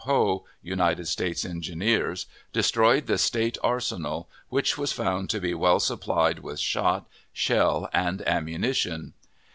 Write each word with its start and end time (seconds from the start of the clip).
Poe, 0.03 0.43
United 0.63 1.07
States 1.07 1.45
Engineers, 1.45 2.25
destroyed 2.51 3.05
the 3.05 3.19
State 3.19 3.59
Arsenal, 3.63 4.27
which 4.49 4.75
was 4.75 4.91
found 4.91 5.29
to 5.29 5.39
be 5.39 5.53
well 5.53 5.79
supplied 5.79 6.39
with 6.39 6.59
shot, 6.59 7.05
shell, 7.31 7.87
and 7.93 8.27
ammunition. 8.27 9.13